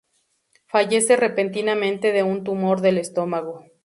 [0.65, 3.65] Fallece repentinamente de un tumor del estómago.